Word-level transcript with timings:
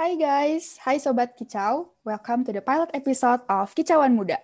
Hai 0.00 0.16
guys, 0.16 0.80
hai 0.80 0.96
Sobat 0.96 1.36
Kicau. 1.36 1.92
Welcome 2.08 2.40
to 2.48 2.56
the 2.56 2.64
pilot 2.64 2.88
episode 2.96 3.44
of 3.52 3.68
Kicauan 3.76 4.16
Muda. 4.16 4.40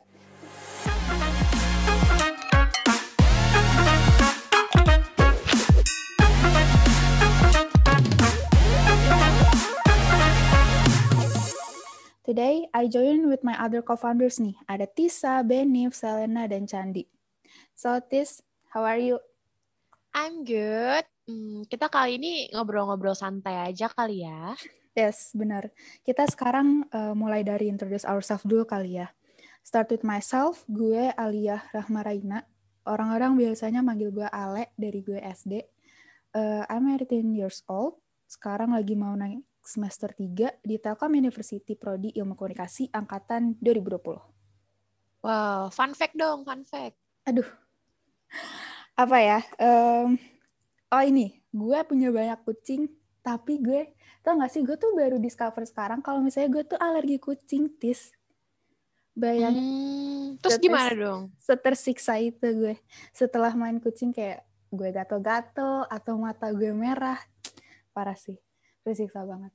Today, 12.20 12.68
I 12.76 12.84
join 12.92 13.32
with 13.32 13.40
my 13.40 13.56
other 13.56 13.80
co-founders 13.80 14.36
nih. 14.36 14.60
Ada 14.68 14.84
Tisa, 14.92 15.40
Benif, 15.40 15.96
Selena, 15.96 16.44
dan 16.44 16.68
Candi. 16.68 17.08
So, 17.72 17.96
Tis, 18.04 18.44
how 18.76 18.84
are 18.84 19.00
you? 19.00 19.24
I'm 20.12 20.44
good. 20.44 21.08
Hmm, 21.26 21.66
kita 21.66 21.90
kali 21.90 22.22
ini 22.22 22.46
ngobrol-ngobrol 22.54 23.18
santai 23.18 23.58
aja 23.58 23.90
kali 23.90 24.22
ya. 24.22 24.54
Yes, 24.94 25.34
benar. 25.34 25.68
Kita 26.06 26.22
sekarang 26.24 26.86
uh, 26.94 27.12
mulai 27.18 27.42
dari 27.42 27.66
introduce 27.66 28.06
ourselves 28.06 28.46
dulu 28.46 28.62
kali 28.62 29.02
ya. 29.02 29.10
Start 29.66 29.90
with 29.90 30.06
myself, 30.06 30.62
gue 30.70 31.10
Alia 31.18 31.66
Rahmaraina. 31.74 32.46
Orang-orang 32.86 33.34
biasanya 33.34 33.82
manggil 33.82 34.14
gue 34.14 34.30
Ale 34.30 34.70
dari 34.78 35.02
gue 35.02 35.18
SD. 35.18 35.66
Uh, 36.30 36.62
I'm 36.70 36.86
18 36.86 37.34
years 37.34 37.66
old. 37.66 37.98
Sekarang 38.30 38.70
lagi 38.70 38.94
mau 38.94 39.18
naik 39.18 39.42
semester 39.66 40.14
3 40.14 40.62
di 40.62 40.78
Telkom 40.78 41.10
University 41.18 41.74
Prodi 41.74 42.14
Ilmu 42.14 42.38
Komunikasi 42.38 42.94
angkatan 42.94 43.58
2020. 43.58 45.26
Wow, 45.26 45.74
fun 45.74 45.90
fact 45.98 46.14
dong, 46.14 46.46
fun 46.46 46.62
fact. 46.62 46.94
Aduh. 47.26 47.50
Apa 48.94 49.18
ya? 49.18 49.38
Um, 49.58 50.14
oh 50.92 51.02
ini, 51.02 51.38
gue 51.50 51.78
punya 51.86 52.08
banyak 52.12 52.40
kucing, 52.46 52.90
tapi 53.24 53.58
gue, 53.62 53.94
tau 54.22 54.38
gak 54.38 54.52
sih, 54.52 54.62
gue 54.62 54.76
tuh 54.78 54.94
baru 54.94 55.18
discover 55.18 55.66
sekarang 55.66 56.02
kalau 56.02 56.22
misalnya 56.22 56.50
gue 56.52 56.62
tuh 56.76 56.78
alergi 56.78 57.18
kucing, 57.18 57.72
tis. 57.78 58.14
Bayang. 59.16 59.56
Hmm, 59.56 60.24
terus 60.44 60.60
gimana 60.60 60.92
dong? 60.92 61.22
Setersiksa 61.40 62.20
itu 62.20 62.46
gue. 62.52 62.74
Setelah 63.16 63.56
main 63.56 63.80
kucing 63.80 64.12
kayak 64.12 64.44
gue 64.68 64.88
gatel-gatel 64.92 65.88
atau 65.88 66.14
mata 66.20 66.52
gue 66.52 66.68
merah. 66.76 67.16
Parah 67.96 68.12
sih 68.12 68.36
tersiksa 68.86 69.26
banget 69.26 69.50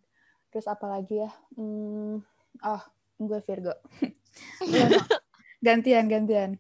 terus 0.52 0.67
apalagi 0.67 1.23
ya 1.23 1.31
hmm, 1.55 2.20
oh 2.67 2.83
gue 3.23 3.39
Virgo 3.48 3.72
gantian 5.66 6.11
gantian 6.11 6.59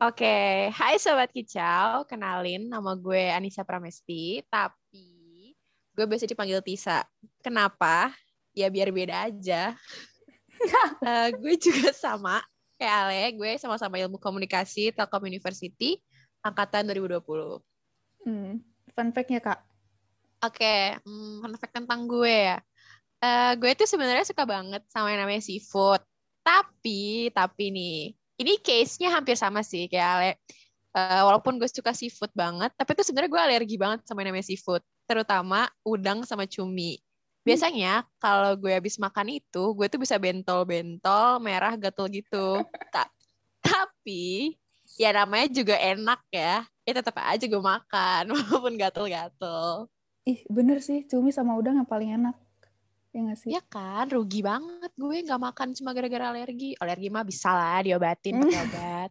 Oke, 0.00 0.24
okay. 0.24 0.72
hai 0.80 0.96
Sobat 0.96 1.28
Kicau, 1.28 2.08
kenalin 2.08 2.72
nama 2.72 2.96
gue 2.96 3.20
Anissa 3.36 3.68
Pramesti, 3.68 4.40
tapi 4.48 5.52
gue 5.92 6.04
biasa 6.08 6.24
dipanggil 6.24 6.64
Tisa. 6.64 7.04
Kenapa? 7.44 8.08
Ya 8.56 8.72
biar 8.72 8.88
beda 8.96 9.28
aja. 9.28 9.76
uh, 11.04 11.28
gue 11.44 11.52
juga 11.60 11.92
sama, 11.92 12.40
kayak 12.80 12.96
Ale, 12.96 13.22
gue 13.36 13.50
sama-sama 13.60 14.00
ilmu 14.00 14.16
komunikasi 14.16 14.88
Telkom 14.96 15.28
University, 15.28 16.00
angkatan 16.40 16.88
2020. 16.88 17.60
Hmm, 18.24 18.56
fun 18.96 19.12
fact-nya 19.12 19.44
Kak, 19.44 19.60
Oke, 20.48 20.64
okay, 20.64 20.96
hmm, 21.04 21.44
fun 21.44 21.60
fact 21.60 21.76
tentang 21.76 22.08
gue 22.08 22.56
ya. 22.56 22.56
Uh, 23.20 23.52
gue 23.60 23.76
tuh 23.76 23.84
sebenarnya 23.84 24.24
suka 24.24 24.48
banget 24.48 24.80
sama 24.88 25.12
yang 25.12 25.28
namanya 25.28 25.44
seafood. 25.44 26.00
Tapi, 26.40 27.28
tapi 27.36 27.68
nih, 27.68 28.16
ini 28.40 28.56
case-nya 28.64 29.12
hampir 29.12 29.36
sama 29.36 29.60
sih 29.60 29.84
kayak 29.86 30.08
Ale. 30.16 30.30
Uh, 30.90 31.22
walaupun 31.30 31.54
gue 31.60 31.70
suka 31.70 31.94
seafood 31.94 32.34
banget, 32.34 32.74
tapi 32.74 32.98
tuh 32.98 33.06
sebenarnya 33.06 33.30
gue 33.30 33.42
alergi 33.46 33.76
banget 33.78 34.02
sama 34.08 34.26
yang 34.26 34.34
namanya 34.34 34.50
seafood. 34.50 34.82
Terutama 35.06 35.70
udang 35.86 36.26
sama 36.26 36.50
cumi. 36.50 36.98
Biasanya 37.46 38.02
kalau 38.18 38.58
gue 38.58 38.74
habis 38.74 38.98
makan 38.98 39.38
itu, 39.38 39.70
gue 39.78 39.86
tuh 39.86 40.02
bisa 40.02 40.18
bentol-bentol, 40.18 41.38
merah, 41.38 41.78
gatel 41.78 42.10
gitu. 42.10 42.58
Ta 42.94 43.06
tapi, 43.60 44.56
ya 44.98 45.14
namanya 45.14 45.46
juga 45.52 45.78
enak 45.78 46.20
ya. 46.32 46.66
Ya 46.82 46.92
tetap 46.96 47.22
aja 47.22 47.44
gue 47.46 47.62
makan, 47.62 48.22
walaupun 48.34 48.74
gatel-gatel. 48.74 49.86
Ih, 50.26 50.42
bener 50.50 50.82
sih, 50.82 51.06
cumi 51.06 51.30
sama 51.30 51.54
udang 51.54 51.78
yang 51.78 51.86
paling 51.86 52.18
enak. 52.18 52.34
Ya 53.10 53.20
gak 53.26 53.38
sih? 53.42 53.50
Ya 53.50 53.62
kan, 53.66 54.06
rugi 54.06 54.40
banget 54.40 54.92
gue 54.94 55.16
nggak 55.26 55.42
makan 55.42 55.74
cuma 55.74 55.90
gara-gara 55.90 56.30
alergi. 56.30 56.78
Alergi 56.78 57.10
mah 57.10 57.26
bisa 57.26 57.50
lah 57.50 57.82
diobatin 57.82 58.38
pakai 58.38 58.60
obat. 58.70 59.10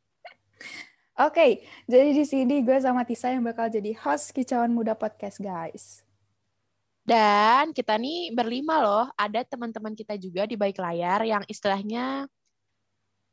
Oke, 1.20 1.36
okay, 1.36 1.52
jadi 1.84 2.16
di 2.16 2.24
sini 2.24 2.64
gue 2.64 2.80
sama 2.80 3.04
Tisa 3.04 3.28
yang 3.28 3.44
bakal 3.44 3.68
jadi 3.68 3.92
host 3.92 4.32
Kicauan 4.32 4.72
Muda 4.72 4.96
Podcast, 4.96 5.44
guys. 5.44 6.00
Dan 7.04 7.76
kita 7.76 8.00
nih 8.00 8.32
berlima 8.32 8.80
loh, 8.80 9.12
ada 9.20 9.44
teman-teman 9.44 9.92
kita 10.00 10.16
juga 10.16 10.48
di 10.48 10.56
baik 10.56 10.80
layar 10.80 11.28
yang 11.28 11.44
istilahnya 11.52 12.24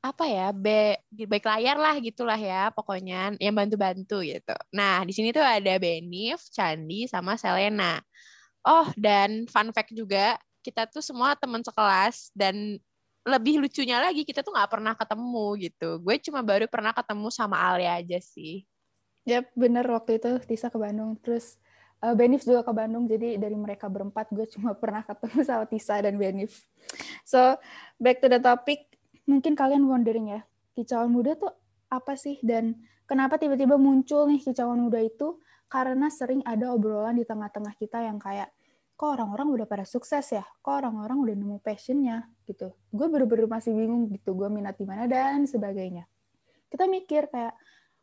apa 0.03 0.25
ya 0.31 0.55
be 0.55 1.03
di 1.11 1.27
baik 1.27 1.43
layar 1.43 1.75
lah 1.83 1.99
gitulah 1.99 2.39
ya 2.39 2.71
pokoknya 2.71 3.35
yang 3.43 3.55
bantu-bantu 3.55 4.23
gitu. 4.23 4.55
Nah 4.71 5.03
di 5.03 5.13
sini 5.15 5.35
tuh 5.35 5.43
ada 5.43 5.79
Benif, 5.83 6.47
Candi 6.51 7.11
sama 7.11 7.35
Selena. 7.35 7.99
Oh 8.67 8.87
dan 8.95 9.51
fun 9.51 9.71
fact 9.75 9.95
juga 9.95 10.39
kita 10.67 10.91
tuh 10.91 10.99
semua 10.99 11.39
teman 11.39 11.63
sekelas 11.63 12.35
dan 12.35 12.83
lebih 13.23 13.63
lucunya 13.63 14.03
lagi 14.03 14.27
kita 14.27 14.43
tuh 14.43 14.51
nggak 14.51 14.71
pernah 14.71 14.95
ketemu 14.99 15.47
gitu. 15.63 15.89
Gue 16.03 16.19
cuma 16.19 16.43
baru 16.43 16.67
pernah 16.67 16.91
ketemu 16.91 17.31
sama 17.31 17.55
Alia 17.59 18.03
aja 18.03 18.19
sih. 18.19 18.67
Yap 19.27 19.51
bener 19.55 19.87
waktu 19.87 20.19
itu 20.19 20.31
Tisa 20.47 20.71
ke 20.71 20.79
Bandung 20.79 21.19
terus 21.19 21.59
uh, 22.03 22.15
Benif 22.15 22.47
juga 22.47 22.63
ke 22.63 22.71
Bandung 22.71 23.11
jadi 23.11 23.39
dari 23.39 23.59
mereka 23.59 23.91
berempat 23.91 24.31
gue 24.31 24.47
cuma 24.55 24.75
pernah 24.83 25.07
ketemu 25.07 25.39
sama 25.47 25.65
Tisa 25.71 26.03
dan 26.03 26.19
Benif. 26.19 26.67
So 27.23 27.59
back 28.03 28.23
to 28.23 28.31
the 28.31 28.43
topic 28.43 28.87
mungkin 29.27 29.59
kalian 29.59 29.87
wondering 29.91 30.31
ya, 30.31 30.41
kicauan 30.79 31.11
muda 31.11 31.35
tuh 31.35 31.51
apa 31.91 32.15
sih 32.15 32.39
dan 32.43 32.79
kenapa 33.11 33.39
tiba-tiba 33.39 33.75
muncul 33.75 34.31
nih 34.31 34.43
kicauan 34.43 34.79
muda 34.79 35.03
itu? 35.03 35.39
Karena 35.67 36.07
sering 36.07 36.47
ada 36.47 36.71
obrolan 36.71 37.19
di 37.19 37.27
tengah-tengah 37.27 37.75
kita 37.75 37.99
yang 38.07 38.23
kayak 38.23 38.55
kok 38.97 39.09
orang-orang 39.21 39.53
udah 39.53 39.67
pada 39.69 39.85
sukses 39.85 40.25
ya, 40.33 40.45
kok 40.65 40.73
orang-orang 40.73 41.21
udah 41.21 41.35
nemu 41.37 41.57
passionnya 41.61 42.27
gitu. 42.49 42.73
Gue 42.89 43.07
bener-bener 43.13 43.45
masih 43.45 43.77
bingung 43.77 44.09
gitu, 44.09 44.33
gue 44.33 44.49
minat 44.49 44.81
di 44.81 44.89
mana 44.89 45.05
dan 45.05 45.45
sebagainya. 45.45 46.09
Kita 46.73 46.89
mikir 46.89 47.29
kayak 47.29 47.53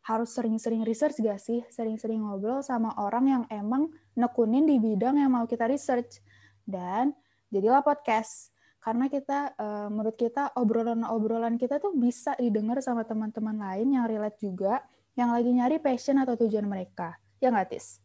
harus 0.06 0.30
sering-sering 0.30 0.86
research 0.86 1.18
gak 1.18 1.42
sih? 1.42 1.66
Sering-sering 1.66 2.22
ngobrol 2.22 2.62
sama 2.62 2.94
orang 2.96 3.24
yang 3.26 3.42
emang 3.50 3.90
nekunin 4.14 4.70
di 4.70 4.78
bidang 4.78 5.18
yang 5.18 5.34
mau 5.34 5.50
kita 5.50 5.66
research. 5.66 6.22
Dan 6.62 7.12
jadilah 7.50 7.82
podcast 7.82 8.54
karena 8.84 9.08
kita 9.08 9.56
uh, 9.56 9.88
menurut 9.88 10.12
kita 10.12 10.52
obrolan-obrolan 10.60 11.56
kita 11.56 11.80
tuh 11.80 11.96
bisa 11.96 12.36
didengar 12.36 12.84
sama 12.84 13.08
teman-teman 13.08 13.56
lain 13.56 13.96
yang 13.96 14.04
relate 14.04 14.36
juga 14.44 14.84
yang 15.16 15.32
lagi 15.32 15.56
nyari 15.56 15.80
passion 15.80 16.20
atau 16.20 16.36
tujuan 16.36 16.68
mereka 16.68 17.16
ya 17.40 17.48
nggak 17.48 17.72
tis 17.72 18.04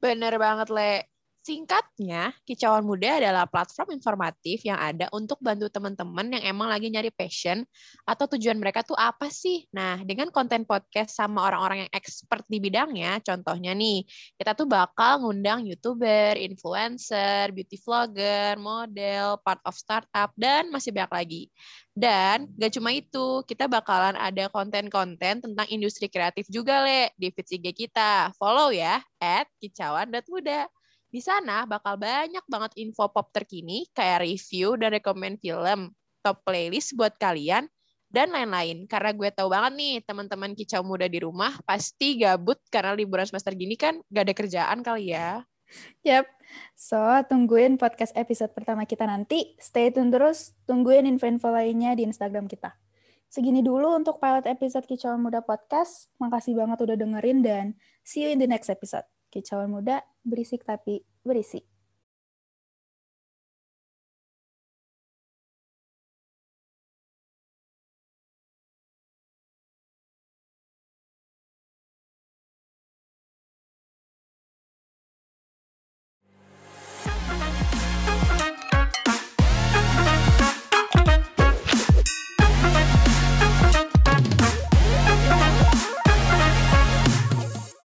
bener 0.00 0.40
banget 0.40 0.72
le 0.72 1.09
Singkatnya, 1.40 2.36
Kicauan 2.44 2.84
Muda 2.84 3.16
adalah 3.16 3.48
platform 3.48 3.96
informatif 3.96 4.60
yang 4.60 4.76
ada 4.76 5.08
untuk 5.08 5.40
bantu 5.40 5.72
teman-teman 5.72 6.36
yang 6.36 6.52
emang 6.52 6.68
lagi 6.68 6.92
nyari 6.92 7.08
passion 7.08 7.64
atau 8.04 8.28
tujuan 8.36 8.60
mereka 8.60 8.84
tuh 8.84 8.92
apa 8.92 9.32
sih? 9.32 9.64
Nah, 9.72 10.04
dengan 10.04 10.28
konten 10.28 10.68
podcast 10.68 11.16
sama 11.16 11.48
orang-orang 11.48 11.88
yang 11.88 11.92
expert 11.96 12.44
di 12.44 12.60
bidangnya, 12.60 13.24
contohnya 13.24 13.72
nih, 13.72 14.04
kita 14.36 14.52
tuh 14.52 14.68
bakal 14.68 15.24
ngundang 15.24 15.64
YouTuber, 15.64 16.36
influencer, 16.36 17.56
beauty 17.56 17.80
vlogger, 17.80 18.60
model, 18.60 19.40
part 19.40 19.64
of 19.64 19.72
startup, 19.80 20.36
dan 20.36 20.68
masih 20.68 20.92
banyak 20.92 21.12
lagi. 21.24 21.42
Dan 21.96 22.52
gak 22.60 22.76
cuma 22.76 22.92
itu, 22.92 23.48
kita 23.48 23.64
bakalan 23.64 24.12
ada 24.12 24.52
konten-konten 24.52 25.40
tentang 25.40 25.66
industri 25.72 26.12
kreatif 26.12 26.44
juga, 26.52 26.84
Le, 26.84 27.16
di 27.16 27.32
feed 27.32 27.48
IG 27.56 27.88
kita. 27.88 28.28
Follow 28.36 28.76
ya, 28.76 29.00
at 29.24 29.48
kicauan.muda. 29.56 30.79
Di 31.10 31.18
sana 31.18 31.66
bakal 31.66 31.98
banyak 31.98 32.46
banget 32.46 32.72
info 32.78 33.10
pop 33.10 33.34
terkini 33.34 33.90
kayak 33.90 34.22
review 34.22 34.78
dan 34.78 34.94
rekomend 34.94 35.42
film, 35.42 35.90
top 36.22 36.46
playlist 36.46 36.94
buat 36.94 37.18
kalian, 37.18 37.66
dan 38.14 38.30
lain-lain. 38.30 38.86
Karena 38.86 39.10
gue 39.10 39.30
tahu 39.34 39.50
banget 39.50 39.72
nih 39.74 39.94
teman-teman 40.06 40.54
kicau 40.54 40.86
muda 40.86 41.10
di 41.10 41.18
rumah 41.18 41.58
pasti 41.66 42.18
gabut 42.22 42.62
karena 42.70 42.94
liburan 42.94 43.26
semester 43.26 43.54
gini 43.58 43.74
kan 43.74 43.98
gak 44.06 44.30
ada 44.30 44.34
kerjaan 44.34 44.78
kali 44.86 45.10
ya. 45.10 45.42
Yap, 46.02 46.26
so 46.74 46.98
tungguin 47.30 47.78
podcast 47.78 48.10
episode 48.18 48.50
pertama 48.50 48.86
kita 48.86 49.06
nanti. 49.06 49.54
Stay 49.58 49.94
tune 49.94 50.10
terus, 50.10 50.54
tungguin 50.66 51.06
info-info 51.06 51.50
lainnya 51.50 51.94
di 51.94 52.06
Instagram 52.06 52.50
kita. 52.50 52.74
Segini 53.30 53.62
dulu 53.62 53.94
untuk 53.94 54.18
pilot 54.18 54.50
episode 54.50 54.90
Kicauan 54.90 55.22
Muda 55.22 55.46
Podcast. 55.46 56.10
Makasih 56.18 56.58
banget 56.58 56.82
udah 56.82 56.96
dengerin 56.98 57.46
dan 57.46 57.78
see 58.02 58.26
you 58.26 58.30
in 58.34 58.42
the 58.42 58.50
next 58.50 58.66
episode. 58.66 59.06
Kicauan 59.30 59.70
Muda 59.70 60.02
berisik 60.26 60.66
tapi 60.66 61.06
berisi. 61.22 61.62